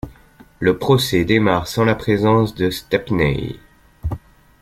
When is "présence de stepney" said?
1.93-3.57